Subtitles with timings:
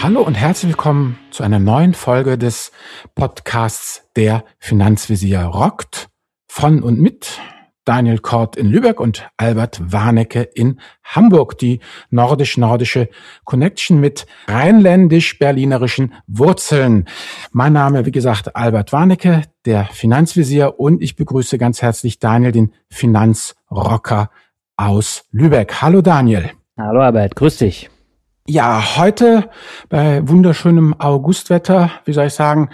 [0.00, 2.70] Hallo und herzlich willkommen zu einer neuen Folge des
[3.16, 6.08] Podcasts Der Finanzvisier rockt
[6.46, 7.40] von und mit
[7.84, 11.58] Daniel Kort in Lübeck und Albert Warnecke in Hamburg.
[11.58, 11.80] Die
[12.10, 13.08] nordisch-nordische
[13.44, 17.06] Connection mit rheinländisch-berlinerischen Wurzeln.
[17.50, 22.72] Mein Name, wie gesagt, Albert Warnecke, der Finanzvisier und ich begrüße ganz herzlich Daniel, den
[22.88, 24.30] Finanzrocker
[24.76, 25.82] aus Lübeck.
[25.82, 26.52] Hallo Daniel.
[26.78, 27.90] Hallo Albert, grüß dich.
[28.50, 29.50] Ja, heute
[29.90, 32.70] bei wunderschönem Augustwetter, wie soll ich sagen,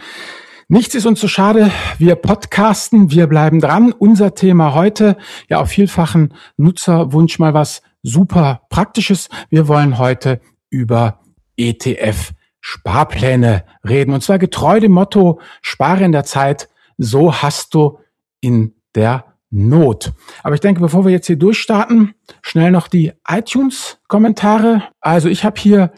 [0.68, 1.68] nichts ist uns so schade.
[1.98, 3.90] Wir podcasten, wir bleiben dran.
[3.90, 5.16] Unser Thema heute,
[5.48, 9.28] ja, auf vielfachen Nutzerwunsch mal was super Praktisches.
[9.50, 10.40] Wir wollen heute
[10.70, 11.18] über
[11.56, 14.14] ETF Sparpläne reden.
[14.14, 16.68] Und zwar getreu dem Motto, spare in der Zeit,
[16.98, 17.98] so hast du
[18.40, 20.12] in der Not.
[20.42, 24.82] Aber ich denke, bevor wir jetzt hier durchstarten, schnell noch die iTunes-Kommentare.
[25.00, 25.92] Also ich habe hier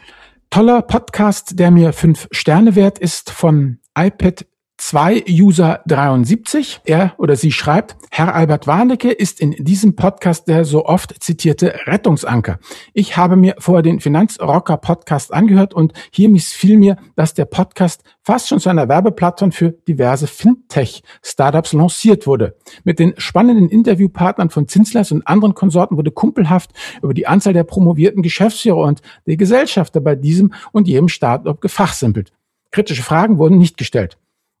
[0.51, 4.45] toller Podcast, der mir fünf Sterne wert ist von iPad
[4.77, 6.81] 2 User 73.
[6.85, 11.73] Er oder sie schreibt, Herr Albert Warnecke ist in diesem Podcast der so oft zitierte
[11.87, 12.59] Rettungsanker.
[12.93, 18.03] Ich habe mir vorher den Finanzrocker Podcast angehört und hier missfiel mir, dass der Podcast
[18.21, 22.55] fast schon zu einer Werbeplattform für diverse Fintech-Startups lanciert wurde.
[22.83, 27.63] Mit den spannenden Interviewpartnern von Zinsleis und anderen Konsorten wurde kumpelhaft über die Anzahl der
[27.63, 32.31] promovierten Geschäftsführer und der Gesellschafter bei diesem und jedem Startup gefachsimpelt.
[32.71, 34.17] Kritische Fragen wurden nicht gestellt.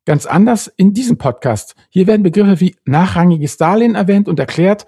[0.07, 1.75] Ganz anders in diesem Podcast.
[1.89, 4.87] Hier werden Begriffe wie nachrangiges Darlehen erwähnt und erklärt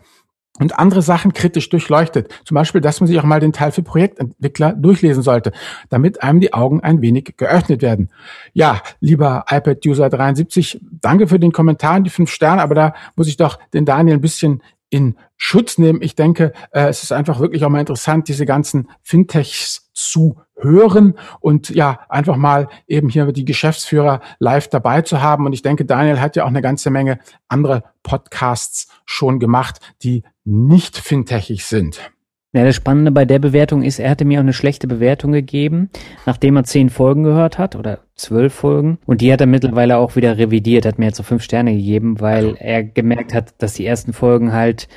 [0.61, 2.31] und andere Sachen kritisch durchleuchtet.
[2.45, 5.51] Zum Beispiel, dass man sich auch mal den Teil für Projektentwickler durchlesen sollte,
[5.89, 8.09] damit einem die Augen ein wenig geöffnet werden.
[8.53, 13.27] Ja, lieber iPad-User 73, danke für den Kommentar und die fünf Sterne, aber da muss
[13.27, 16.01] ich doch den Daniel ein bisschen in Schutz nehmen.
[16.01, 21.17] Ich denke, äh, es ist einfach wirklich auch mal interessant, diese ganzen Fintechs zu hören
[21.39, 25.45] und ja, einfach mal eben hier die Geschäftsführer live dabei zu haben.
[25.45, 30.23] Und ich denke, Daniel hat ja auch eine ganze Menge andere Podcasts schon gemacht, die
[30.43, 32.11] nicht fintechig sind.
[32.51, 35.91] Ja, das Spannende bei der Bewertung ist, er hatte mir auch eine schlechte Bewertung gegeben,
[36.25, 38.97] nachdem er zehn Folgen gehört hat oder zwölf Folgen.
[39.05, 42.19] Und die hat er mittlerweile auch wieder revidiert, hat mir jetzt so fünf Sterne gegeben,
[42.19, 42.57] weil also.
[42.59, 44.87] er gemerkt hat, dass die ersten Folgen halt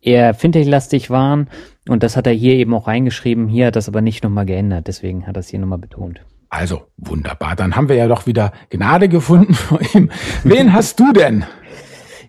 [0.00, 1.48] eher fintech-lastig waren.
[1.88, 3.48] Und das hat er hier eben auch reingeschrieben.
[3.48, 4.86] Hier hat das aber nicht nochmal geändert.
[4.86, 6.20] Deswegen hat er es hier nochmal betont.
[6.50, 7.56] Also wunderbar.
[7.56, 10.10] Dann haben wir ja doch wieder Gnade gefunden vor ihm.
[10.44, 11.44] Wen hast du denn?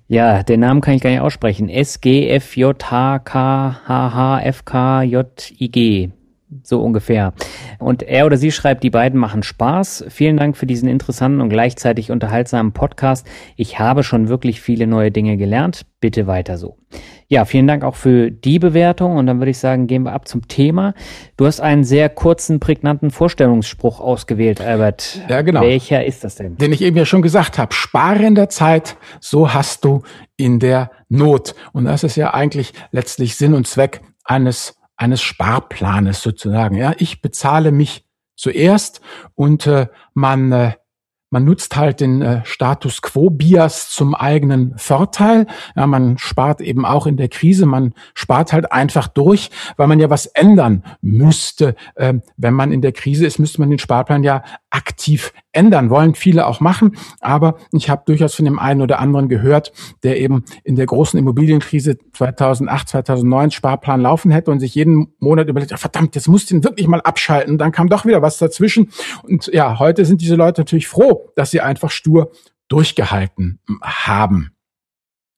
[0.08, 1.70] Ja, den Namen kann ich gar nicht aussprechen.
[1.70, 6.10] S G F J H K H H F K J I G
[6.62, 7.34] so ungefähr.
[7.80, 10.06] Und er oder sie schreibt, die beiden machen Spaß.
[10.10, 13.28] Vielen Dank für diesen interessanten und gleichzeitig unterhaltsamen Podcast.
[13.56, 15.86] Ich habe schon wirklich viele neue Dinge gelernt.
[16.00, 16.78] Bitte weiter so.
[17.34, 19.16] Ja, vielen Dank auch für die Bewertung.
[19.16, 20.94] Und dann würde ich sagen, gehen wir ab zum Thema.
[21.36, 25.20] Du hast einen sehr kurzen, prägnanten Vorstellungsspruch ausgewählt, Albert.
[25.28, 25.62] Ja, genau.
[25.62, 26.58] Welcher ist das denn?
[26.58, 27.74] Den ich eben ja schon gesagt habe.
[27.74, 30.04] Spare in der Zeit, so hast du
[30.38, 31.56] in der Not.
[31.72, 36.78] Und das ist ja eigentlich letztlich Sinn und Zweck eines eines Sparplanes sozusagen.
[36.78, 38.06] Ja, ich bezahle mich
[38.36, 39.02] zuerst
[39.34, 40.74] und äh, man äh,
[41.34, 45.48] man nutzt halt den äh, Status quo Bias zum eigenen Vorteil.
[45.76, 50.00] Ja, man spart eben auch in der Krise, man spart halt einfach durch, weil man
[50.00, 51.76] ja was ändern müsste.
[51.98, 55.90] Ähm, wenn man in der Krise ist, müsste man den Sparplan ja aktiv ändern.
[55.90, 60.20] Wollen viele auch machen, aber ich habe durchaus von dem einen oder anderen gehört, der
[60.20, 65.72] eben in der großen Immobilienkrise 2008, 2009 Sparplan laufen hätte und sich jeden Monat überlegt,
[65.72, 67.58] ja, verdammt, jetzt muss ich ihn wirklich mal abschalten.
[67.58, 68.90] Dann kam doch wieder was dazwischen.
[69.22, 72.32] Und ja, heute sind diese Leute natürlich froh, dass sie einfach stur
[72.68, 74.53] durchgehalten haben.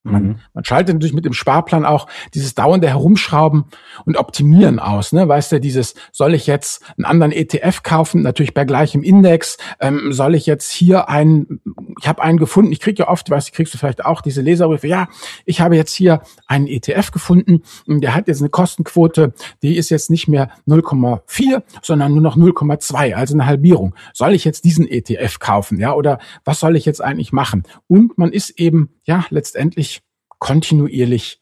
[0.06, 0.36] Man, mhm.
[0.54, 3.64] man schaltet natürlich mit dem Sparplan auch dieses dauernde Herumschrauben
[4.04, 5.12] und Optimieren aus.
[5.12, 5.28] Ne?
[5.28, 10.12] Weißt du, dieses, soll ich jetzt einen anderen ETF kaufen, natürlich bei gleichem Index, ähm,
[10.12, 11.60] soll ich jetzt hier einen,
[12.00, 14.42] ich habe einen gefunden, ich kriege ja oft, weißt du, kriegst du vielleicht auch diese
[14.42, 15.08] Leserbriefe, ja,
[15.44, 20.10] ich habe jetzt hier einen ETF gefunden, der hat jetzt eine Kostenquote, die ist jetzt
[20.10, 23.94] nicht mehr 0,4, sondern nur noch 0,2, also eine Halbierung.
[24.12, 27.64] Soll ich jetzt diesen ETF kaufen, ja, oder was soll ich jetzt eigentlich machen?
[27.88, 30.02] Und man ist eben, ja, letztendlich
[30.38, 31.40] kontinuierlich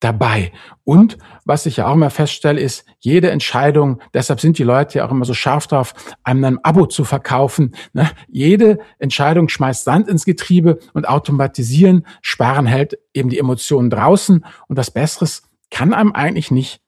[0.00, 0.52] dabei.
[0.84, 5.06] Und was ich ja auch immer feststelle, ist, jede Entscheidung, deshalb sind die Leute ja
[5.06, 7.74] auch immer so scharf drauf, einem ein Abo zu verkaufen.
[7.92, 8.08] Ne?
[8.28, 14.76] Jede Entscheidung schmeißt Sand ins Getriebe und automatisieren, sparen hält eben die Emotionen draußen und
[14.76, 16.80] was Besseres kann einem eigentlich nicht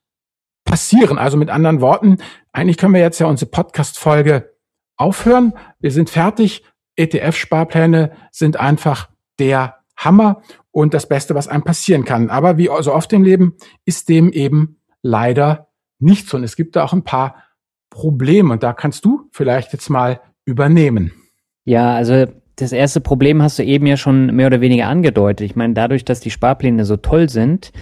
[0.65, 1.19] passieren.
[1.19, 2.19] Also mit anderen Worten,
[2.53, 4.55] eigentlich können wir jetzt ja unsere Podcast-Folge
[4.97, 5.55] aufhören.
[5.81, 6.65] Wir sind fertig.
[6.97, 9.09] ETF-Sparpläne sind einfach
[9.39, 12.31] der Hammer und das Beste, was einem passieren kann.
[12.31, 15.69] Aber wie so oft im Leben ist dem eben leider
[15.99, 16.37] nicht so.
[16.37, 17.37] Und es gibt da auch ein paar
[17.91, 21.13] Problem und da kannst du vielleicht jetzt mal übernehmen.
[21.65, 22.27] Ja, also
[22.57, 25.45] das erste Problem hast du eben ja schon mehr oder weniger angedeutet.
[25.45, 27.73] Ich meine, dadurch, dass die Sparpläne so toll sind,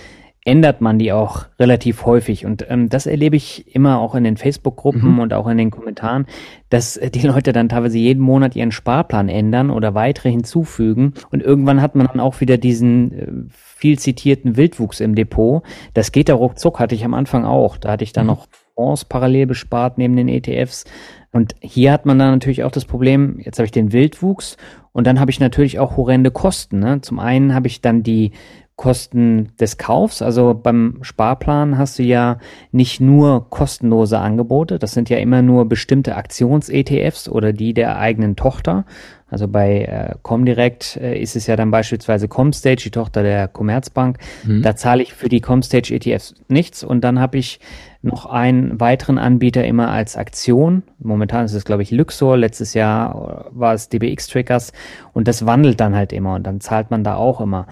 [0.49, 2.47] ändert man die auch relativ häufig.
[2.47, 5.19] Und ähm, das erlebe ich immer auch in den Facebook-Gruppen mhm.
[5.19, 6.25] und auch in den Kommentaren,
[6.71, 11.13] dass äh, die Leute dann teilweise jeden Monat ihren Sparplan ändern oder weitere hinzufügen.
[11.31, 15.63] Und irgendwann hat man dann auch wieder diesen äh, viel zitierten Wildwuchs im Depot.
[15.93, 17.77] Das geht da ruckzuck, hatte ich am Anfang auch.
[17.77, 18.33] Da hatte ich dann mhm.
[18.33, 20.87] noch Fonds parallel bespart neben den ETFs.
[21.31, 24.57] Und hier hat man dann natürlich auch das Problem, jetzt habe ich den Wildwuchs
[24.93, 26.79] und dann habe ich natürlich auch horrende Kosten.
[26.79, 27.03] Ne?
[27.03, 28.33] Zum einen habe ich dann die
[28.79, 30.23] Kosten des Kaufs.
[30.23, 32.39] Also beim Sparplan hast du ja
[32.71, 38.37] nicht nur kostenlose Angebote, das sind ja immer nur bestimmte Aktions-ETFs oder die der eigenen
[38.37, 38.85] Tochter.
[39.29, 44.19] Also bei äh, Comdirect äh, ist es ja dann beispielsweise Comstage, die Tochter der Commerzbank.
[44.45, 44.63] Mhm.
[44.63, 47.59] Da zahle ich für die Comstage ETFs nichts und dann habe ich
[48.01, 50.85] noch einen weiteren Anbieter immer als Aktion.
[51.01, 52.37] Momentan ist es, glaube ich, Luxor.
[52.37, 54.73] Letztes Jahr war es DBX Trackers
[55.13, 57.67] und das wandelt dann halt immer und dann zahlt man da auch immer.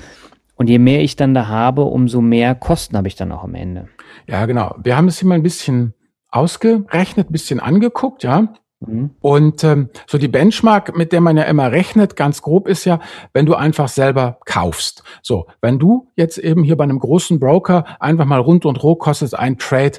[0.57, 3.55] Und je mehr ich dann da habe, umso mehr Kosten habe ich dann auch am
[3.55, 3.89] Ende.
[4.27, 4.75] Ja, genau.
[4.83, 5.95] Wir haben es hier mal ein bisschen
[6.31, 8.55] ausgerechnet, ein bisschen angeguckt, ja.
[8.81, 9.11] Mhm.
[9.21, 13.01] Und ähm, so die Benchmark, mit der man ja immer rechnet, ganz grob ist ja,
[13.33, 15.03] wenn du einfach selber kaufst.
[15.23, 18.97] So, wenn du jetzt eben hier bei einem großen Broker einfach mal rund und roh
[18.97, 19.99] kostet ein Trade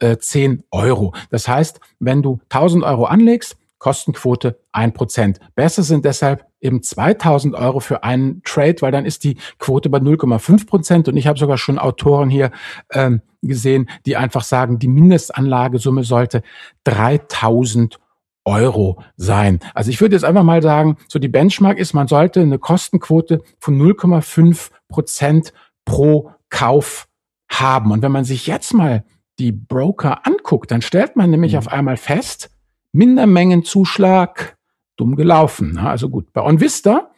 [0.00, 1.14] äh, 10 Euro.
[1.30, 5.40] Das heißt, wenn du 1000 Euro anlegst, Kostenquote ein Prozent.
[5.54, 9.98] Besser sind deshalb eben 2000 Euro für einen Trade, weil dann ist die Quote bei
[9.98, 11.08] 0,5 Prozent.
[11.08, 12.50] Und ich habe sogar schon Autoren hier
[12.92, 16.42] ähm, gesehen, die einfach sagen, die Mindestanlagesumme sollte
[16.84, 17.98] 3000
[18.44, 19.60] Euro sein.
[19.74, 23.42] Also ich würde jetzt einfach mal sagen, so die Benchmark ist, man sollte eine Kostenquote
[23.58, 25.52] von 0,5 Prozent
[25.84, 27.06] pro Kauf
[27.50, 27.92] haben.
[27.92, 29.04] Und wenn man sich jetzt mal
[29.38, 31.58] die Broker anguckt, dann stellt man nämlich mhm.
[31.58, 32.50] auf einmal fest,
[32.92, 34.56] Mindermengenzuschlag,
[35.00, 35.78] dumm gelaufen.
[35.78, 37.10] Also gut, bei OnVista,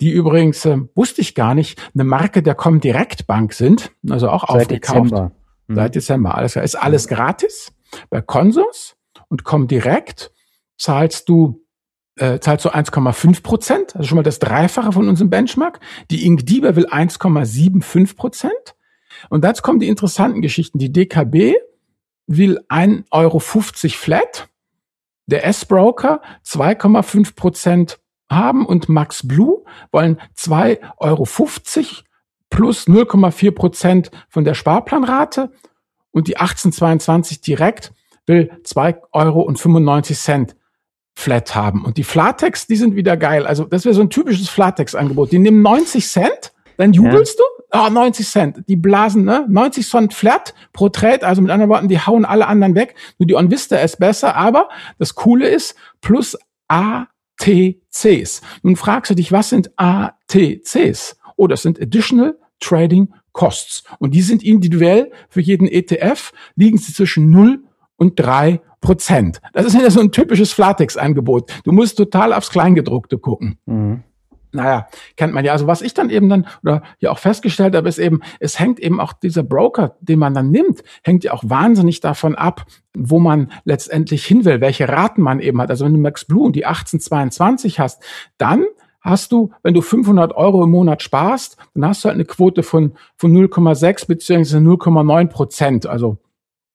[0.00, 4.48] die übrigens, äh, wusste ich gar nicht, eine Marke der Comdirect Bank sind, also auch
[4.48, 5.10] Seit aufgekauft.
[5.10, 5.32] Dezember.
[5.66, 5.74] Mhm.
[5.74, 6.34] Seit Dezember.
[6.34, 7.72] Alles, ist alles gratis.
[8.10, 8.96] Bei Consors
[9.28, 10.32] und Comdirect
[10.76, 11.62] zahlst du
[12.16, 15.80] äh, zahlst du 1,5 Prozent, also schon mal das Dreifache von unserem Benchmark.
[16.10, 18.52] Die Inkdiba will 1,75 Prozent.
[19.30, 20.78] Und jetzt kommen die interessanten Geschichten.
[20.78, 21.54] Die DKB
[22.26, 24.48] will 1,50 Euro flat
[25.32, 27.98] der S-Broker 2,5 Prozent
[28.30, 31.24] haben und Max Blue wollen 2,50 Euro
[32.50, 35.50] plus 0,4 Prozent von der Sparplanrate
[36.10, 37.92] und die 1822 direkt
[38.26, 40.52] will 2,95 Euro
[41.14, 41.84] flat haben.
[41.84, 43.46] Und die Flatex, die sind wieder geil.
[43.46, 45.32] Also das wäre so ein typisches Flatex-Angebot.
[45.32, 46.51] Die nehmen 90 Cent,
[46.82, 47.44] dann jubelst ja.
[47.44, 48.64] du ah, 90 Cent.
[48.66, 49.46] Die blasen, ne?
[49.48, 51.24] 90 Cent flat pro Trade.
[51.24, 52.96] Also mit anderen Worten, die hauen alle anderen weg.
[53.18, 54.34] Nur die OnVista ist besser.
[54.34, 54.68] Aber
[54.98, 56.36] das Coole ist, plus
[56.66, 58.42] ATCs.
[58.62, 61.18] Nun fragst du dich, was sind ATCs?
[61.36, 63.84] Oh, das sind Additional Trading Costs.
[64.00, 67.62] Und die sind individuell für jeden ETF, liegen sie zwischen 0
[67.96, 69.40] und 3 Prozent.
[69.52, 71.52] Das ist ja so ein typisches Flatex-Angebot.
[71.62, 73.58] Du musst total aufs Kleingedruckte gucken.
[73.66, 74.02] Mhm
[74.52, 75.52] naja, kennt man ja.
[75.52, 78.78] Also was ich dann eben dann oder hier auch festgestellt habe, ist eben, es hängt
[78.78, 83.18] eben auch dieser Broker, den man dann nimmt, hängt ja auch wahnsinnig davon ab, wo
[83.18, 85.70] man letztendlich hin will, welche Raten man eben hat.
[85.70, 88.02] Also wenn du Max Blue und die 1822 hast,
[88.38, 88.64] dann
[89.00, 92.62] hast du, wenn du 500 Euro im Monat sparst, dann hast du halt eine Quote
[92.62, 95.86] von, von 0,6 beziehungsweise 0,9 Prozent.
[95.86, 96.18] Also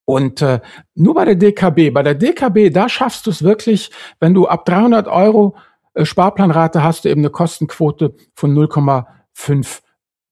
[0.09, 0.61] und äh,
[0.95, 3.91] nur bei der DKB, bei der DKB, da schaffst du es wirklich,
[4.21, 5.55] wenn du ab 300 Euro
[6.03, 9.81] Sparplanrate hast du eben eine Kostenquote von 0,5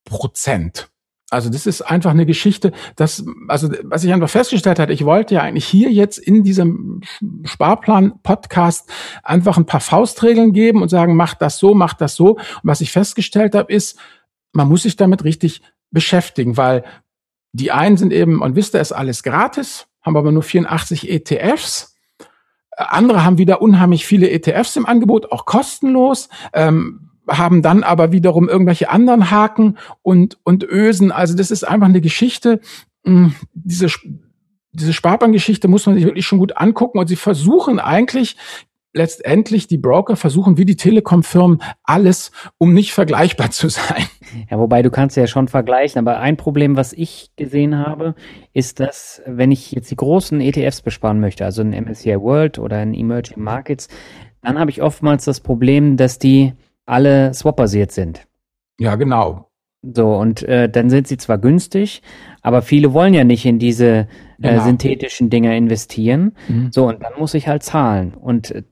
[0.05, 0.89] Prozent.
[1.31, 5.35] Also das ist einfach eine Geschichte, dass, also was ich einfach festgestellt hatte, ich wollte
[5.35, 7.01] ja eigentlich hier jetzt in diesem
[7.43, 8.91] Sparplan-Podcast
[9.23, 12.35] einfach ein paar Faustregeln geben und sagen, mach das so, mach das so.
[12.35, 13.97] Und was ich festgestellt habe, ist,
[14.53, 16.83] man muss sich damit richtig beschäftigen, weil
[17.53, 21.94] die einen sind eben, und wisst ihr, ist alles gratis, haben aber nur 84 ETFs
[22.77, 26.29] andere haben wieder unheimlich viele ETFs im Angebot, auch kostenlos.
[26.53, 31.11] Ähm, haben dann aber wiederum irgendwelche anderen Haken und, und Ösen.
[31.11, 32.59] Also das ist einfach eine Geschichte.
[33.03, 33.87] Hm, diese,
[34.71, 38.37] diese Sparbankgeschichte muss man sich wirklich schon gut angucken und sie versuchen eigentlich
[38.95, 44.05] letztendlich die Broker versuchen wie die Telekom-Firmen alles, um nicht vergleichbar zu sein.
[44.49, 48.15] Ja, wobei du kannst ja schon vergleichen, aber ein Problem, was ich gesehen habe,
[48.53, 52.77] ist, dass wenn ich jetzt die großen ETFs besparen möchte, also ein MSCI World oder
[52.77, 53.87] ein Emerging Markets,
[54.41, 56.53] dann habe ich oftmals das Problem, dass die
[56.85, 58.27] alle swap-basiert sind.
[58.79, 59.49] Ja, genau.
[59.93, 62.01] So, und äh, dann sind sie zwar günstig,
[62.41, 64.07] aber viele wollen ja nicht in diese äh,
[64.39, 64.63] genau.
[64.63, 66.35] synthetischen Dinger investieren.
[66.47, 66.71] Mhm.
[66.71, 68.13] So, und dann muss ich halt zahlen.
[68.15, 68.63] Und äh,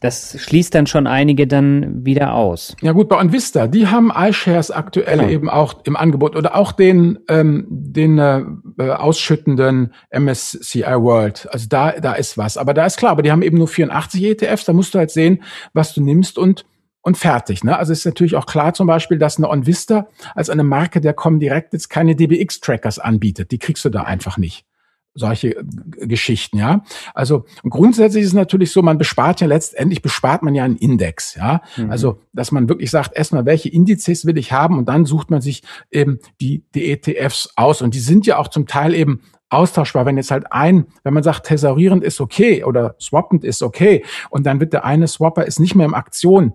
[0.00, 2.76] das schließt dann schon einige dann wieder aus.
[2.80, 5.30] Ja gut, bei Onvista, die haben iShares aktuell genau.
[5.30, 8.44] eben auch im Angebot oder auch den, ähm, den äh,
[8.78, 11.48] ausschüttenden MSCI World.
[11.52, 12.56] Also da, da ist was.
[12.56, 15.10] Aber da ist klar, aber die haben eben nur 84 ETFs, da musst du halt
[15.10, 16.64] sehen, was du nimmst und
[17.04, 17.64] und fertig.
[17.64, 17.76] Ne?
[17.76, 21.72] Also ist natürlich auch klar zum Beispiel, dass eine OnVista als eine Marke der Comdirect
[21.72, 23.50] jetzt keine DBX-Trackers anbietet.
[23.50, 24.64] Die kriegst du da einfach nicht
[25.14, 25.56] solche
[25.98, 26.82] Geschichten, ja.
[27.14, 31.34] Also grundsätzlich ist es natürlich so, man bespart ja letztendlich bespart man ja einen Index,
[31.34, 31.62] ja.
[31.76, 31.90] Mhm.
[31.90, 35.40] Also, dass man wirklich sagt, erstmal, welche Indizes will ich haben und dann sucht man
[35.40, 40.06] sich eben die, die ETFs aus und die sind ja auch zum Teil eben austauschbar.
[40.06, 44.46] Wenn jetzt halt ein, wenn man sagt, tesorierend ist okay oder swappend ist okay und
[44.46, 46.54] dann wird der eine Swapper ist nicht mehr im Aktion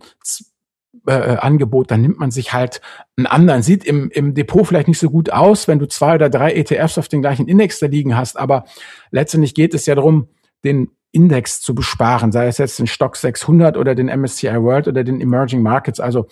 [1.07, 2.81] äh, äh, Angebot, dann nimmt man sich halt
[3.15, 3.61] einen anderen.
[3.61, 6.97] Sieht im, im Depot vielleicht nicht so gut aus, wenn du zwei oder drei ETFs
[6.97, 8.65] auf den gleichen Index da liegen hast, aber
[9.11, 10.27] letztendlich geht es ja darum,
[10.63, 15.03] den Index zu besparen, sei es jetzt den Stock 600 oder den MSCI World oder
[15.03, 15.99] den Emerging Markets.
[15.99, 16.27] Also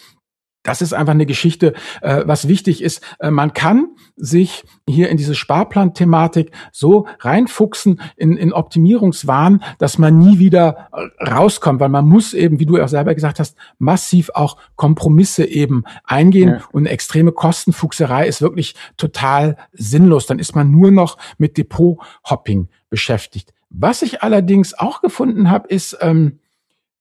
[0.66, 3.02] das ist einfach eine Geschichte, äh, was wichtig ist.
[3.20, 10.18] Äh, man kann sich hier in diese Sparplan-Thematik so reinfuchsen in, in Optimierungswahn, dass man
[10.18, 10.90] nie wieder
[11.22, 15.84] rauskommt, weil man muss eben, wie du ja selber gesagt hast, massiv auch Kompromisse eben
[16.04, 16.64] eingehen ja.
[16.72, 20.26] und extreme Kostenfuchserei ist wirklich total sinnlos.
[20.26, 23.54] Dann ist man nur noch mit Depot-Hopping beschäftigt.
[23.70, 26.40] Was ich allerdings auch gefunden habe, ist, ähm,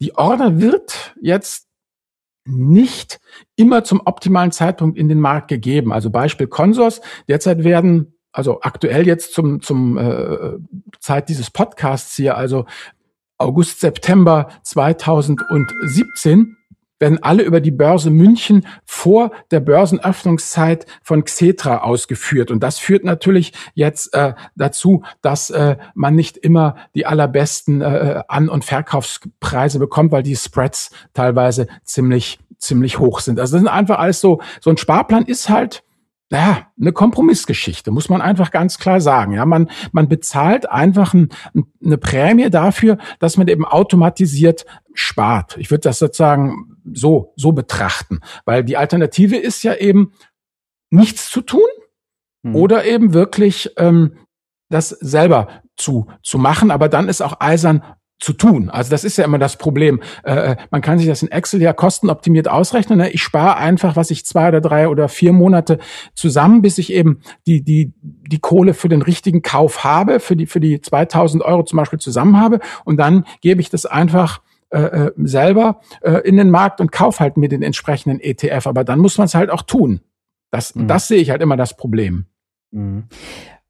[0.01, 1.69] die Order wird jetzt
[2.45, 3.21] nicht
[3.57, 5.93] immer zum optimalen Zeitpunkt in den Markt gegeben.
[5.93, 7.01] Also Beispiel Consors.
[7.29, 10.59] Derzeit werden, also aktuell jetzt zum, zum äh,
[11.01, 12.67] Zeit dieses Podcasts hier, also
[13.39, 16.57] August, September 2017,
[16.99, 22.51] werden alle über die Börse München vor der Börsenöffnungszeit von Xetra ausgeführt.
[22.51, 28.23] Und das führt natürlich jetzt äh, dazu, dass äh, man nicht immer die allerbesten äh,
[28.29, 33.39] An- und Verkaufspreise bekommt, weil die Spreads teilweise ziemlich ziemlich hoch sind.
[33.39, 35.85] Also das sind einfach alles so, so ein Sparplan ist halt,
[36.31, 39.35] ja, eine Kompromissgeschichte, muss man einfach ganz klar sagen.
[39.35, 41.29] Ja, man, man bezahlt einfach ein,
[41.85, 45.57] eine Prämie dafür, dass man eben automatisiert spart.
[45.59, 50.13] Ich würde das sozusagen so, so betrachten, weil die Alternative ist ja eben
[50.91, 51.69] nichts zu tun
[52.45, 52.55] hm.
[52.55, 54.19] oder eben wirklich ähm,
[54.71, 57.83] das selber zu, zu machen, aber dann ist auch eisern
[58.21, 58.71] zu tun.
[58.71, 60.01] Also das ist ja immer das Problem.
[60.23, 62.99] Äh, äh, man kann sich das in Excel ja kostenoptimiert ausrechnen.
[62.99, 63.11] Ne?
[63.11, 65.79] Ich spare einfach, was ich zwei oder drei oder vier Monate
[66.15, 70.47] zusammen, bis ich eben die die die Kohle für den richtigen Kauf habe, für die
[70.47, 74.41] für die 2000 Euro zum Beispiel zusammen habe und dann gebe ich das einfach
[74.71, 78.67] äh, äh, selber äh, in den Markt und kaufe halt mir den entsprechenden ETF.
[78.67, 80.01] Aber dann muss man es halt auch tun.
[80.51, 80.89] Das mhm.
[80.89, 82.27] das sehe ich halt immer das Problem.
[82.71, 83.05] Mhm.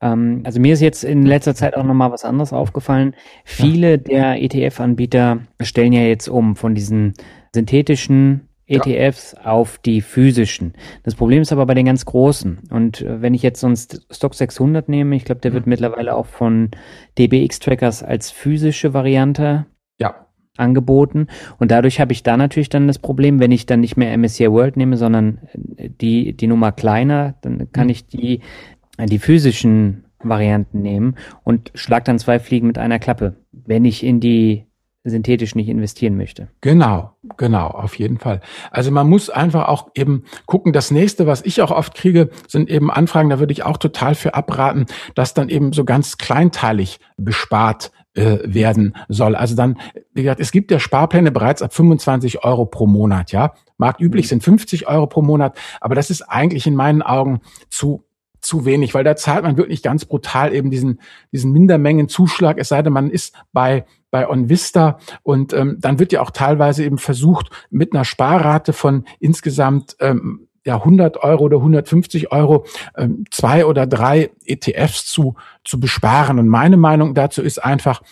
[0.01, 3.15] Ähm, also mir ist jetzt in letzter Zeit auch nochmal was anderes aufgefallen.
[3.45, 7.15] Viele der ETF-Anbieter stellen ja jetzt um von diesen
[7.55, 9.53] synthetischen ETFs ja.
[9.53, 10.73] auf die physischen.
[11.03, 12.61] Das Problem ist aber bei den ganz großen.
[12.71, 15.71] Und äh, wenn ich jetzt so einen Stock 600 nehme, ich glaube, der wird mhm.
[15.71, 16.71] mittlerweile auch von
[17.19, 19.67] DBX-Trackers als physische Variante
[19.99, 20.27] ja.
[20.57, 21.27] Angeboten.
[21.59, 24.51] Und dadurch habe ich da natürlich dann das Problem, wenn ich dann nicht mehr MSCI
[24.51, 25.39] World nehme, sondern
[25.77, 27.91] äh, die, die Nummer kleiner, dann kann mhm.
[27.91, 28.41] ich die
[28.99, 34.21] die physischen Varianten nehmen und schlag dann zwei Fliegen mit einer Klappe, wenn ich in
[34.21, 34.67] die
[35.07, 36.49] synthetisch nicht investieren möchte.
[36.63, 38.41] Genau, genau, auf jeden Fall.
[38.71, 42.71] Also man muss einfach auch eben gucken, das nächste, was ich auch oft kriege, sind
[42.71, 47.01] eben Anfragen, da würde ich auch total für abraten, dass dann eben so ganz kleinteilig
[47.19, 49.35] bespart äh, werden soll.
[49.37, 49.79] Also dann,
[50.13, 53.55] wie gesagt, es gibt ja Sparpläne bereits ab 25 Euro pro Monat, ja.
[53.77, 54.29] Marktüblich mhm.
[54.29, 58.05] sind 50 Euro pro Monat, aber das ist eigentlich in meinen Augen zu
[58.41, 61.01] zu wenig, weil da zahlt man wirklich ganz brutal eben diesen,
[61.33, 66.21] diesen Mindermengenzuschlag, es sei denn, man ist bei bei OnVista und ähm, dann wird ja
[66.21, 72.33] auch teilweise eben versucht, mit einer Sparrate von insgesamt ähm, ja 100 Euro oder 150
[72.33, 72.67] Euro
[72.97, 76.39] ähm, zwei oder drei ETFs zu zu besparen.
[76.39, 78.03] Und meine Meinung dazu ist einfach,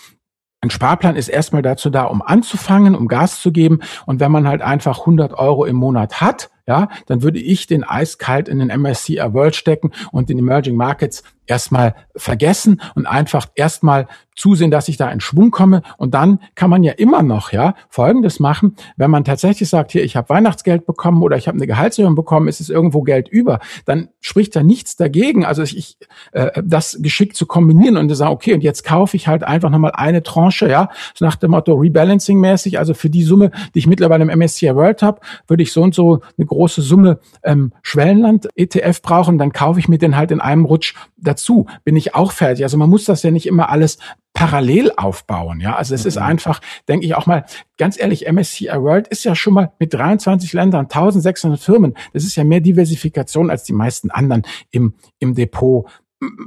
[0.61, 3.81] ein Sparplan ist erstmal dazu da, um anzufangen, um Gas zu geben.
[4.07, 7.85] Und wenn man halt einfach 100 Euro im Monat hat, ja, dann würde ich den
[7.85, 14.07] eiskalt in den MSCI World stecken und den Emerging Markets erstmal vergessen und einfach erstmal
[14.35, 15.83] zusehen, dass ich da in Schwung komme.
[15.99, 20.05] Und dann kann man ja immer noch ja Folgendes machen, wenn man tatsächlich sagt, hier,
[20.05, 23.61] ich habe Weihnachtsgeld bekommen oder ich habe eine Gehaltserhöhung bekommen, ist es irgendwo Geld über,
[23.85, 25.45] dann spricht da nichts dagegen.
[25.45, 25.99] Also ich
[26.33, 29.71] äh, das geschickt zu kombinieren und zu sagen, okay, und jetzt kaufe ich halt einfach
[29.71, 32.79] nochmal eine Tranche, ja, so nach dem Motto Rebalancing-mäßig.
[32.79, 35.95] Also für die Summe, die ich mittlerweile im MSCI World habe, würde ich so und
[35.95, 40.65] so eine große Summe ähm, Schwellenland-ETF brauche, dann kaufe ich mir den halt in einem
[40.65, 41.67] Rutsch dazu.
[41.85, 42.65] Bin ich auch fertig.
[42.65, 43.99] Also man muss das ja nicht immer alles
[44.35, 45.61] parallel aufbauen.
[45.61, 46.09] Ja, also es mhm.
[46.09, 47.45] ist einfach, denke ich auch mal,
[47.79, 51.95] ganz ehrlich, MSCI World ist ja schon mal mit 23 Ländern, 1600 Firmen.
[52.13, 55.87] Das ist ja mehr Diversifikation als die meisten anderen im, im Depot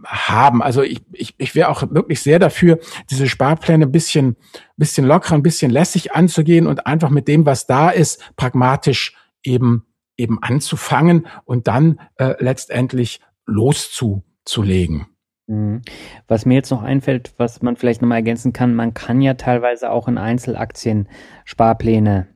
[0.05, 0.61] haben.
[0.61, 4.35] Also ich, ich, ich wäre auch wirklich sehr dafür, diese Sparpläne ein bisschen,
[4.77, 9.85] bisschen lockerer, ein bisschen lässig anzugehen und einfach mit dem, was da ist, pragmatisch eben,
[10.17, 15.07] eben anzufangen und dann äh, letztendlich loszulegen.
[15.47, 15.81] Mhm.
[16.27, 19.91] Was mir jetzt noch einfällt, was man vielleicht nochmal ergänzen kann, man kann ja teilweise
[19.91, 21.07] auch in Einzelaktien
[21.43, 22.27] Sparpläne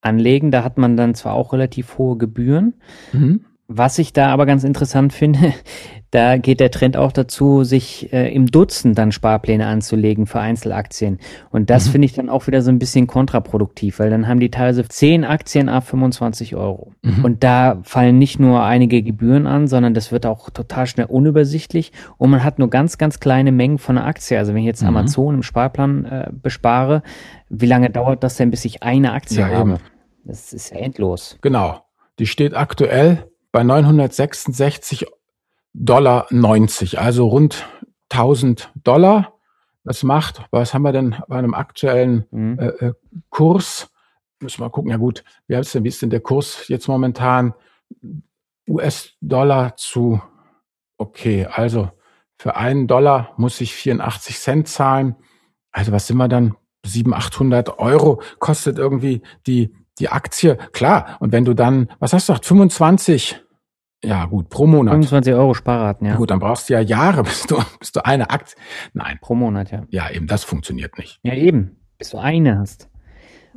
[0.00, 0.50] anlegen.
[0.50, 2.74] Da hat man dann zwar auch relativ hohe Gebühren.
[3.12, 3.44] Mhm.
[3.70, 5.52] Was ich da aber ganz interessant finde,
[6.10, 11.18] da geht der Trend auch dazu, sich äh, im Dutzend dann Sparpläne anzulegen für Einzelaktien.
[11.50, 11.90] Und das mhm.
[11.90, 15.26] finde ich dann auch wieder so ein bisschen kontraproduktiv, weil dann haben die teilweise 10
[15.26, 16.92] Aktien ab 25 Euro.
[17.02, 17.26] Mhm.
[17.26, 21.92] Und da fallen nicht nur einige Gebühren an, sondern das wird auch total schnell unübersichtlich
[22.16, 24.38] und man hat nur ganz, ganz kleine Mengen von einer Aktie.
[24.38, 24.88] Also wenn ich jetzt mhm.
[24.88, 27.02] Amazon im Sparplan äh, bespare,
[27.50, 29.72] wie lange dauert das denn, bis ich eine Aktie ja, habe?
[29.72, 29.80] Eben.
[30.24, 31.36] Das ist endlos.
[31.42, 31.82] Genau.
[32.18, 35.06] Die steht aktuell bei 966
[35.74, 37.66] Dollar 90, also rund
[38.10, 39.34] 1000 Dollar.
[39.84, 42.58] Das macht, was haben wir denn bei einem aktuellen mhm.
[42.58, 42.92] äh, äh
[43.30, 43.90] Kurs?
[44.40, 46.88] Müssen wir mal gucken, ja gut, wie, ist denn, wie ist denn der Kurs jetzt
[46.88, 47.54] momentan?
[48.68, 50.20] US-Dollar zu,
[50.98, 51.90] okay, also
[52.36, 55.16] für einen Dollar muss ich 84 Cent zahlen.
[55.72, 56.54] Also was sind wir dann?
[56.84, 60.56] 700, 800 Euro kostet irgendwie die, die Aktie.
[60.72, 63.40] Klar, und wenn du dann, was hast du gesagt, 25
[64.04, 64.92] ja, gut, pro Monat.
[64.92, 66.14] 25 Euro Sparraten, ja.
[66.14, 68.56] Gut, dann brauchst du ja Jahre, bis du, bis du eine Aktie.
[68.92, 69.18] Nein.
[69.20, 69.82] Pro Monat, ja.
[69.90, 71.18] Ja, eben, das funktioniert nicht.
[71.24, 72.88] Ja, eben, bis du eine hast.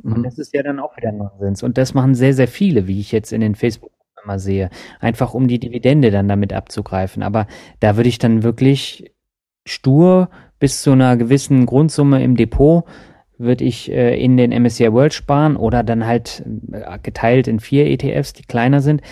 [0.02, 0.22] Und mhm.
[0.24, 1.62] das ist ja dann auch wieder Nonsens.
[1.62, 3.92] Und das machen sehr, sehr viele, wie ich jetzt in den Facebook
[4.24, 4.70] immer sehe.
[4.98, 7.22] Einfach um die Dividende dann damit abzugreifen.
[7.22, 7.46] Aber
[7.78, 9.12] da würde ich dann wirklich
[9.64, 10.28] stur
[10.58, 12.84] bis zu einer gewissen Grundsumme im Depot
[13.42, 17.86] würde ich äh, in den MSCI World sparen oder dann halt äh, geteilt in vier
[17.86, 19.02] ETFs, die kleiner sind.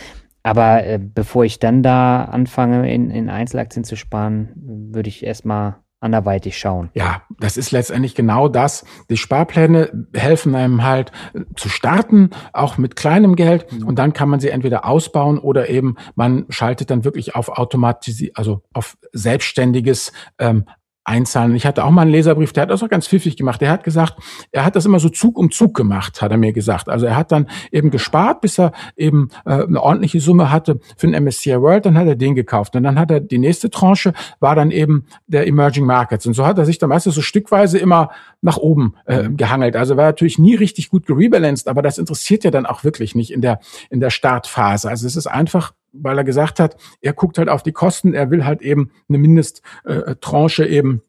[0.42, 5.76] Aber äh, bevor ich dann da anfange, in, in Einzelaktien zu sparen, würde ich erstmal
[6.00, 6.88] anderweitig schauen.
[6.94, 8.84] Ja, das ist letztendlich genau das.
[9.10, 13.70] Die Sparpläne helfen einem halt äh, zu starten, auch mit kleinem Geld.
[13.70, 13.86] Mhm.
[13.86, 18.36] Und dann kann man sie entweder ausbauen oder eben man schaltet dann wirklich auf automatisiert,
[18.36, 20.64] also auf selbstständiges ähm,
[21.10, 21.54] einzahlen.
[21.54, 23.60] Ich hatte auch mal einen Leserbrief, der hat das auch ganz pfiffig gemacht.
[23.60, 24.14] Der hat gesagt,
[24.52, 26.88] er hat das immer so Zug um Zug gemacht, hat er mir gesagt.
[26.88, 31.08] Also er hat dann eben gespart, bis er eben äh, eine ordentliche Summe hatte für
[31.08, 32.76] den MSCI World, dann hat er den gekauft.
[32.76, 36.26] Und dann hat er die nächste Tranche, war dann eben der Emerging Markets.
[36.26, 39.76] Und so hat er sich dann meistens so stückweise immer nach oben äh, gehangelt.
[39.76, 43.32] Also war natürlich nie richtig gut gerebalanced, aber das interessiert ja dann auch wirklich nicht
[43.32, 44.88] in der, in der Startphase.
[44.88, 48.30] Also es ist einfach weil er gesagt hat, er guckt halt auf die Kosten, er
[48.30, 51.02] will halt eben eine Mindesttranche eben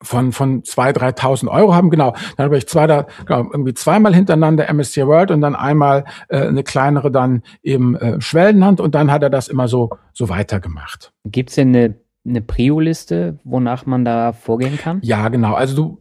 [0.00, 4.14] von von zwei dreitausend Euro haben genau dann habe ich zwei da genau, irgendwie zweimal
[4.14, 9.10] hintereinander MSCI World und dann einmal äh, eine kleinere dann eben äh, Schwellenhand und dann
[9.10, 11.96] hat er das immer so so weitergemacht gibt's denn eine
[12.28, 15.00] eine Prio-Liste, wonach man da vorgehen kann?
[15.02, 15.54] Ja, genau.
[15.54, 16.00] Also du,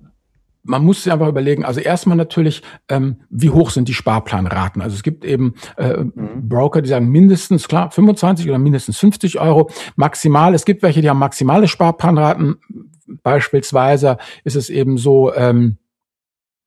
[0.68, 4.82] man muss sich einfach überlegen, also erstmal natürlich, ähm, wie hoch sind die Sparplanraten?
[4.82, 6.48] Also es gibt eben äh, mhm.
[6.48, 10.54] Broker, die sagen mindestens, klar, 25 oder mindestens 50 Euro, maximal.
[10.54, 12.58] Es gibt welche, die haben maximale Sparplanraten.
[13.24, 15.78] Beispielsweise ist es eben so, ähm,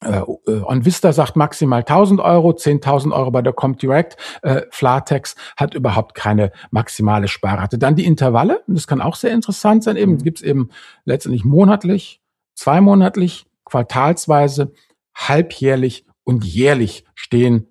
[0.03, 4.17] äh, OnVista sagt maximal 1000 Euro, 10.000 Euro bei der Comdirect.
[4.43, 7.77] Äh, Flatex hat überhaupt keine maximale Sparrate.
[7.77, 9.97] Dann die Intervalle, das kann auch sehr interessant sein.
[9.97, 10.23] Eben mhm.
[10.23, 10.71] gibt's eben
[11.05, 12.23] letztendlich monatlich,
[12.55, 14.73] zweimonatlich, quartalsweise,
[15.15, 17.69] halbjährlich und jährlich stehen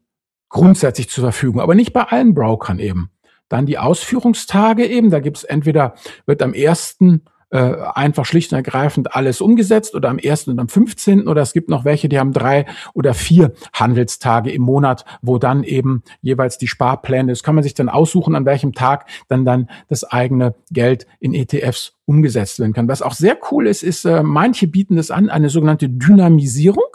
[0.50, 3.12] grundsätzlich zur Verfügung, aber nicht bei allen Brokern eben.
[3.50, 9.16] Dann die Ausführungstage eben, da gibt's entweder, wird am ersten äh, einfach schlicht und ergreifend
[9.16, 10.48] alles umgesetzt oder am 1.
[10.50, 11.28] und am 15.
[11.28, 15.64] oder es gibt noch welche, die haben drei oder vier Handelstage im Monat, wo dann
[15.64, 19.70] eben jeweils die Sparpläne, das kann man sich dann aussuchen, an welchem Tag dann dann
[19.88, 22.88] das eigene Geld in ETFs umgesetzt werden kann.
[22.88, 26.90] Was auch sehr cool ist, ist, äh, manche bieten das an, eine sogenannte Dynamisierung.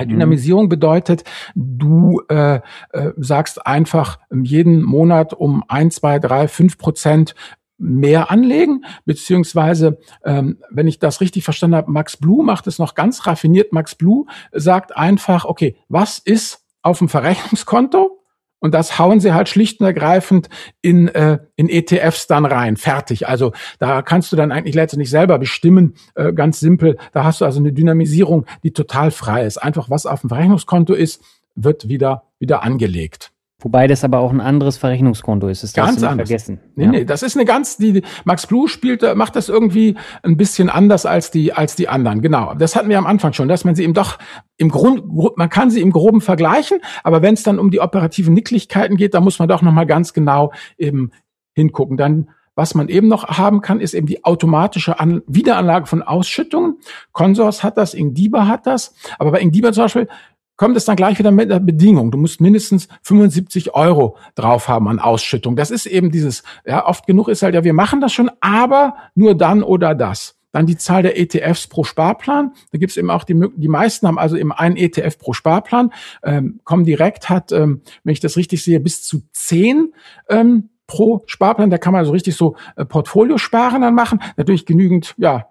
[0.00, 0.08] Mhm.
[0.08, 1.24] Dynamisierung bedeutet,
[1.54, 2.60] du äh,
[2.92, 7.34] äh, sagst einfach jeden Monat um ein, zwei, drei, fünf Prozent
[7.82, 12.94] mehr anlegen, beziehungsweise, ähm, wenn ich das richtig verstanden habe, Max Blue macht es noch
[12.94, 13.72] ganz raffiniert.
[13.72, 18.20] Max Blue sagt einfach, okay, was ist auf dem Verrechnungskonto?
[18.60, 20.48] Und das hauen sie halt schlicht und ergreifend
[20.82, 22.76] in, äh, in ETFs dann rein.
[22.76, 23.26] Fertig.
[23.26, 26.96] Also da kannst du dann eigentlich letztendlich selber bestimmen, äh, ganz simpel.
[27.12, 29.58] Da hast du also eine Dynamisierung, die total frei ist.
[29.58, 31.20] Einfach was auf dem Verrechnungskonto ist,
[31.56, 33.31] wird wieder, wieder angelegt.
[33.62, 35.62] Wobei das aber auch ein anderes Verrechnungskonto ist.
[35.62, 36.28] Das ganz anders.
[36.28, 36.60] vergessen.
[36.74, 36.90] Nee, ja.
[36.90, 41.06] nee, das ist eine ganz, die, Max Blue spielt, macht das irgendwie ein bisschen anders
[41.06, 42.22] als die, als die anderen.
[42.22, 42.54] Genau.
[42.54, 44.18] Das hatten wir am Anfang schon, dass man sie eben doch
[44.56, 45.04] im Grund,
[45.36, 49.14] man kann sie im Groben vergleichen, aber wenn es dann um die operativen Nicklichkeiten geht,
[49.14, 51.10] da muss man doch nochmal ganz genau eben
[51.54, 51.96] hingucken.
[51.96, 56.78] Dann was man eben noch haben kann, ist eben die automatische An Wiederanlage von Ausschüttungen.
[57.12, 58.94] Consors hat das, Ingdiba hat das.
[59.18, 60.08] Aber bei Ingdiba zum Beispiel
[60.56, 62.10] kommt es dann gleich wieder mit einer Bedingung.
[62.10, 65.56] Du musst mindestens 75 Euro drauf haben an Ausschüttung.
[65.56, 68.94] Das ist eben dieses, ja, oft genug ist halt, ja, wir machen das schon, aber
[69.14, 70.36] nur dann oder das.
[70.52, 72.52] Dann die Zahl der ETFs pro Sparplan.
[72.70, 75.92] Da gibt es eben auch die, die meisten haben also eben einen ETF pro Sparplan.
[76.22, 79.94] Ähm, Comdirect hat, ähm, wenn ich das richtig sehe, bis zu zehn
[80.28, 81.70] ähm, pro Sparplan.
[81.70, 84.20] Da kann man so richtig so äh, Portfoliosparen dann machen.
[84.36, 85.46] Natürlich genügend, ja,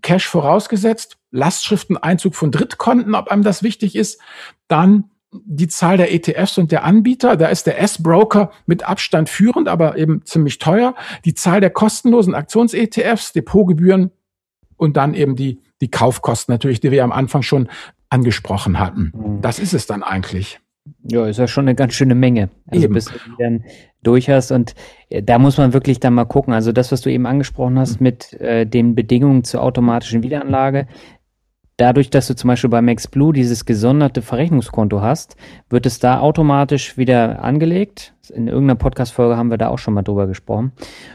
[0.00, 1.18] Cash vorausgesetzt.
[1.30, 4.20] Lastschrifteneinzug von Drittkonten, ob einem das wichtig ist.
[4.68, 7.36] Dann die Zahl der ETFs und der Anbieter.
[7.36, 10.94] Da ist der S-Broker mit Abstand führend, aber eben ziemlich teuer.
[11.24, 14.10] Die Zahl der kostenlosen Aktions-ETFs, Depotgebühren
[14.76, 17.68] und dann eben die, die Kaufkosten natürlich, die wir am Anfang schon
[18.10, 19.12] angesprochen hatten.
[19.14, 19.40] Mhm.
[19.40, 20.60] Das ist es dann eigentlich.
[21.04, 22.50] Ja, ist ja schon eine ganz schöne Menge.
[22.66, 22.94] Also eben.
[22.94, 23.64] bis du dann
[24.02, 24.74] durch hast und
[25.08, 26.52] äh, da muss man wirklich dann mal gucken.
[26.52, 28.04] Also das, was du eben angesprochen hast mhm.
[28.04, 30.86] mit äh, den Bedingungen zur automatischen Wiederanlage,
[31.76, 35.36] dadurch, dass du zum Beispiel bei MaxBlue dieses gesonderte Verrechnungskonto hast,
[35.68, 38.14] wird es da automatisch wieder angelegt.
[38.32, 40.72] In irgendeiner Podcast-Folge haben wir da auch schon mal drüber gesprochen.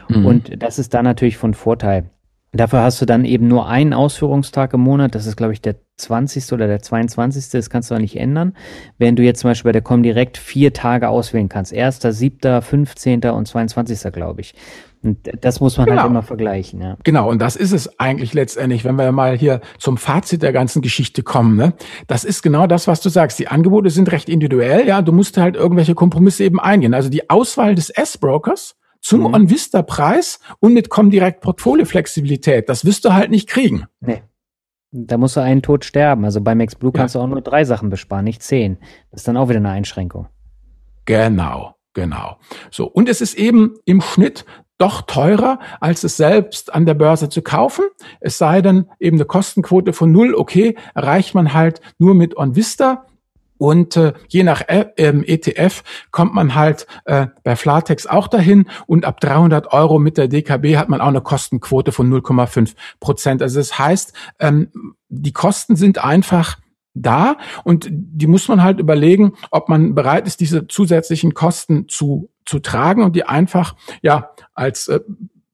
[0.08, 0.26] Mhm.
[0.26, 2.10] Und das ist da natürlich von Vorteil.
[2.52, 5.14] Dafür hast du dann eben nur einen Ausführungstag im Monat.
[5.14, 6.52] Das ist, glaube ich, der 20.
[6.52, 7.50] oder der 22.
[7.50, 8.54] Das kannst du auch nicht ändern.
[8.96, 11.74] Während du jetzt zum Beispiel bei der Comdirect vier Tage auswählen kannst.
[11.74, 13.24] 1., 7., 15.
[13.24, 14.12] und 22.
[14.12, 14.54] glaube ich.
[15.02, 16.02] Und das muss man halt genau.
[16.02, 16.96] halt immer vergleichen, ja.
[17.04, 20.82] Genau, und das ist es eigentlich letztendlich, wenn wir mal hier zum Fazit der ganzen
[20.82, 21.56] Geschichte kommen.
[21.56, 21.74] Ne?
[22.08, 23.38] Das ist genau das, was du sagst.
[23.38, 25.02] Die Angebote sind recht individuell, ja.
[25.02, 26.94] Du musst halt irgendwelche Kompromisse eben eingehen.
[26.94, 29.34] Also die Auswahl des S-Brokers zum mhm.
[29.34, 32.68] On-Vista-Preis und mit Comdirect Portfolio-Flexibilität.
[32.68, 33.86] Das wirst du halt nicht kriegen.
[34.00, 34.22] Nee.
[34.90, 36.24] Da musst du einen Tod sterben.
[36.24, 37.20] Also bei Max Blue kannst ja.
[37.20, 38.78] du auch nur drei Sachen besparen, nicht zehn.
[39.10, 40.28] Das ist dann auch wieder eine Einschränkung.
[41.04, 42.38] Genau, genau.
[42.70, 42.86] So.
[42.86, 44.44] Und es ist eben im Schnitt
[44.78, 47.84] doch teurer, als es selbst an der Börse zu kaufen.
[48.20, 53.06] Es sei denn, eben eine Kostenquote von null, okay, erreicht man halt nur mit OnVista.
[53.58, 58.68] Und äh, je nach äh, ETF kommt man halt äh, bei Flatex auch dahin.
[58.86, 63.42] Und ab 300 Euro mit der DKB hat man auch eine Kostenquote von 0,5 Prozent.
[63.42, 64.70] Also das heißt, ähm,
[65.08, 66.58] die Kosten sind einfach
[66.94, 72.30] da und die muss man halt überlegen, ob man bereit ist, diese zusätzlichen Kosten zu,
[72.44, 75.00] zu tragen und die einfach ja als äh,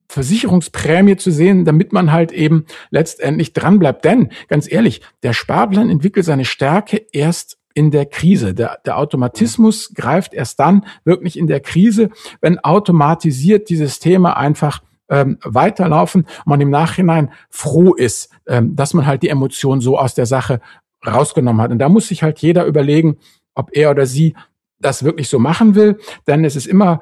[0.07, 4.05] Versicherungsprämie zu sehen, damit man halt eben letztendlich dranbleibt.
[4.05, 8.55] Denn ganz ehrlich, der Sparplan entwickelt seine Stärke erst in der Krise.
[8.55, 12.09] Der, der Automatismus greift erst dann wirklich in der Krise,
[12.41, 18.95] wenn automatisiert die Systeme einfach ähm, weiterlaufen und man im Nachhinein froh ist, ähm, dass
[18.95, 20.61] man halt die Emotionen so aus der Sache
[21.05, 21.71] rausgenommen hat.
[21.71, 23.17] Und da muss sich halt jeder überlegen,
[23.53, 24.35] ob er oder sie
[24.79, 25.99] das wirklich so machen will.
[26.27, 27.01] Denn es ist immer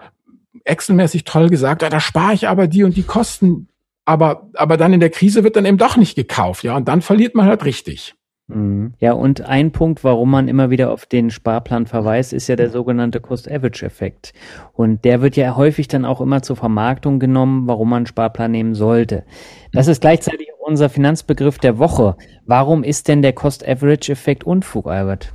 [0.65, 3.69] Excel-mäßig toll gesagt, ja, da spare ich aber die und die Kosten.
[4.05, 7.01] Aber, aber dann in der Krise wird dann eben doch nicht gekauft, ja, und dann
[7.01, 8.15] verliert man halt richtig.
[8.55, 8.93] Mhm.
[8.99, 12.69] Ja, und ein Punkt, warum man immer wieder auf den Sparplan verweist, ist ja der
[12.69, 14.33] sogenannte Cost-Average-Effekt.
[14.73, 18.51] Und der wird ja häufig dann auch immer zur Vermarktung genommen, warum man einen Sparplan
[18.51, 19.23] nehmen sollte.
[19.71, 22.15] Das ist gleichzeitig unser Finanzbegriff der Woche.
[22.45, 25.33] Warum ist denn der Cost-Average-Effekt Unfug, Albert?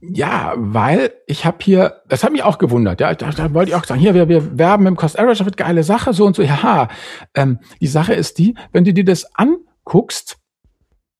[0.00, 3.74] Ja, weil ich habe hier, das hat mich auch gewundert, ja, da, da wollte ich
[3.74, 6.36] auch sagen, hier, wir, wir werben im Cost Average, das wird geile Sache, so und
[6.36, 6.88] so, ja,
[7.34, 10.37] ähm, die Sache ist die, wenn du dir das anguckst,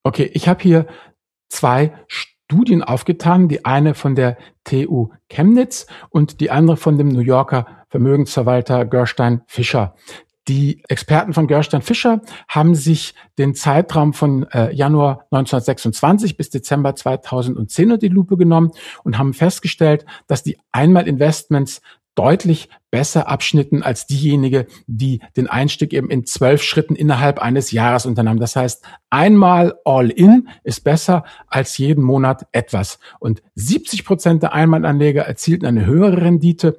[0.03, 0.87] Okay, ich habe hier
[1.49, 7.21] zwei Studien aufgetan, die eine von der TU Chemnitz und die andere von dem New
[7.21, 9.95] Yorker Vermögensverwalter Gerstein Fischer.
[10.49, 16.95] Die Experten von Gerstein Fischer haben sich den Zeitraum von äh, Januar 1926 bis Dezember
[16.95, 18.71] 2010 unter die Lupe genommen
[19.05, 21.83] und haben festgestellt, dass die Einmalinvestments
[22.19, 28.07] deutlich besser abschnitten als diejenige, die den Einstieg eben in zwölf Schritten innerhalb eines Jahres
[28.07, 28.41] unternahmen.
[28.41, 32.99] Das heißt, einmal all in ist besser als jeden Monat etwas.
[33.21, 36.77] Und 70 Prozent der Einmalanleger erzielten eine höhere Rendite.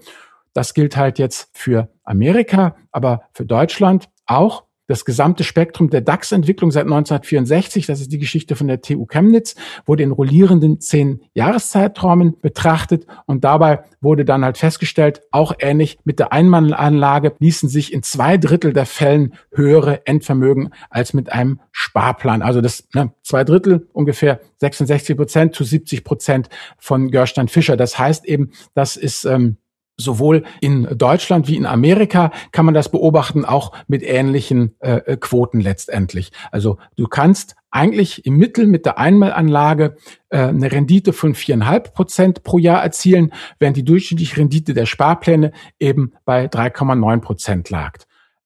[0.54, 4.65] Das gilt halt jetzt für Amerika, aber für Deutschland auch.
[4.89, 9.56] Das gesamte Spektrum der DAX-Entwicklung seit 1964, das ist die Geschichte von der TU Chemnitz,
[9.86, 16.17] wurde in rollierenden zehn Jahreszeiträumen betrachtet und dabei wurde dann halt festgestellt, auch ähnlich mit
[16.17, 22.41] der Einmannanlage ließen sich in zwei Drittel der Fällen höhere Endvermögen als mit einem Sparplan.
[22.41, 26.49] Also das ne, zwei Drittel ungefähr 66 Prozent zu 70 Prozent
[26.80, 27.78] von Gerstein Fischer.
[27.78, 29.58] Das heißt eben, das ist ähm,
[29.99, 35.17] sowohl in Deutschland wie in Amerika kann man das beobachten, auch mit ähnlichen äh, äh,
[35.17, 36.31] Quoten letztendlich.
[36.51, 39.97] Also du kannst eigentlich im Mittel mit der Einmalanlage
[40.29, 45.51] äh, eine Rendite von viereinhalb Prozent pro Jahr erzielen, während die durchschnittliche Rendite der Sparpläne
[45.79, 47.97] eben bei 3,9 Prozent lag.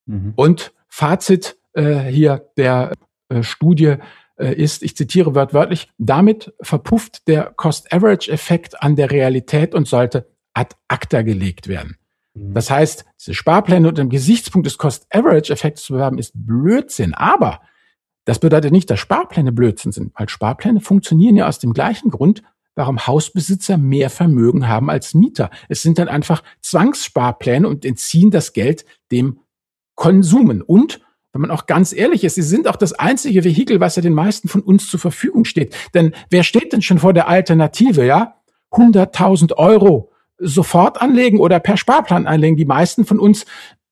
[0.05, 0.33] Mhm.
[0.35, 2.93] Und Fazit äh, hier der
[3.29, 3.95] äh, Studie
[4.37, 10.75] äh, ist, ich zitiere wörtlich, damit verpufft der Cost-Average-Effekt an der Realität und sollte ad
[10.87, 11.97] acta gelegt werden.
[12.33, 12.53] Mhm.
[12.53, 17.13] Das heißt, diese Sparpläne unter dem Gesichtspunkt des Cost-Average-Effekts zu bewerben, ist Blödsinn.
[17.13, 17.61] Aber
[18.25, 22.41] das bedeutet nicht, dass Sparpläne Blödsinn sind, weil Sparpläne funktionieren ja aus dem gleichen Grund,
[22.75, 25.49] warum Hausbesitzer mehr Vermögen haben als Mieter.
[25.69, 29.39] Es sind dann einfach Zwangssparpläne und entziehen das Geld dem
[29.95, 30.61] Konsumen.
[30.61, 31.01] Und
[31.33, 34.13] wenn man auch ganz ehrlich ist, sie sind auch das einzige Vehikel, was ja den
[34.13, 35.75] meisten von uns zur Verfügung steht.
[35.93, 38.37] Denn wer steht denn schon vor der Alternative, ja?
[38.71, 42.57] 100.000 Euro sofort anlegen oder per Sparplan anlegen.
[42.57, 43.45] Die meisten von uns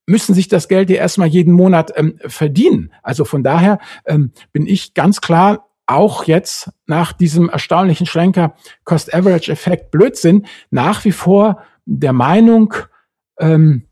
[0.05, 2.91] müssen sich das Geld ja erstmal jeden Monat ähm, verdienen.
[3.03, 9.91] Also von daher ähm, bin ich ganz klar auch jetzt nach diesem erstaunlichen Schlenker Cost-Average-Effekt
[9.91, 12.73] Blödsinn nach wie vor der Meinung,
[13.39, 13.83] ähm,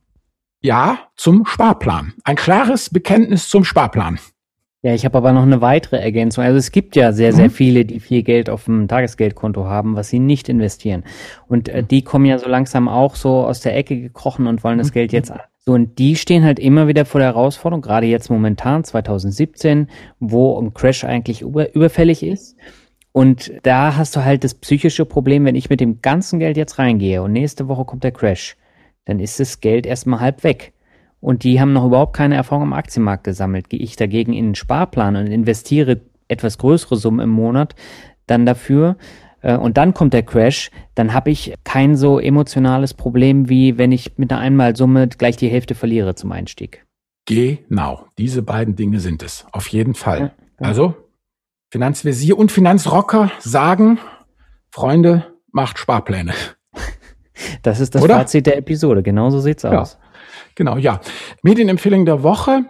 [0.61, 2.13] ja, zum Sparplan.
[2.23, 4.19] Ein klares Bekenntnis zum Sparplan.
[4.81, 6.43] Ja, ich habe aber noch eine weitere Ergänzung.
[6.43, 7.51] Also es gibt ja sehr, sehr mhm.
[7.51, 11.03] viele, die viel Geld auf dem Tagesgeldkonto haben, was sie nicht investieren.
[11.47, 14.77] Und äh, die kommen ja so langsam auch so aus der Ecke gekrochen und wollen
[14.77, 14.93] das mhm.
[14.93, 15.41] Geld jetzt an.
[15.65, 19.89] So, und die stehen halt immer wieder vor der Herausforderung, gerade jetzt momentan, 2017,
[20.21, 22.55] wo ein Crash eigentlich über, überfällig ist.
[23.11, 26.79] Und da hast du halt das psychische Problem, wenn ich mit dem ganzen Geld jetzt
[26.79, 28.55] reingehe und nächste Woche kommt der Crash,
[29.03, 30.71] dann ist das Geld erstmal halb weg
[31.19, 33.69] und die haben noch überhaupt keine Erfahrung am Aktienmarkt gesammelt.
[33.69, 37.75] Gehe ich dagegen in einen Sparplan und investiere etwas größere Summen im Monat
[38.27, 38.97] dann dafür
[39.41, 43.91] äh, und dann kommt der Crash, dann habe ich kein so emotionales Problem, wie wenn
[43.91, 46.85] ich mit einer Einmalsumme gleich die Hälfte verliere zum Einstieg.
[47.25, 50.19] Genau, diese beiden Dinge sind es, auf jeden Fall.
[50.19, 50.67] Ja, ja.
[50.67, 50.95] Also,
[51.71, 53.99] Finanzvisier und Finanzrocker sagen,
[54.71, 56.33] Freunde, macht Sparpläne.
[57.61, 58.15] Das ist das Oder?
[58.15, 59.79] Fazit der Episode, genauso sieht's ja.
[59.79, 59.97] aus.
[60.59, 60.99] Genau, ja.
[61.41, 62.65] Medienempfehlung der Woche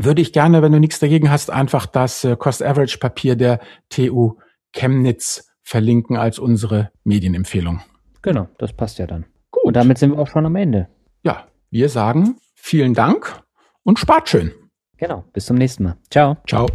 [0.00, 4.38] würde ich gerne, wenn du nichts dagegen hast, einfach das äh, Cost-Average-Papier der TU
[4.72, 7.82] Chemnitz verlinken als unsere Medienempfehlung.
[8.22, 9.26] Genau, das passt ja dann.
[9.50, 9.64] Gut.
[9.64, 10.88] Und damit sind wir auch schon am Ende.
[11.24, 13.42] Ja, wir sagen vielen Dank
[13.82, 14.50] und spart schön.
[14.96, 15.98] Genau, bis zum nächsten Mal.
[16.08, 16.38] Ciao.
[16.48, 16.68] Ciao.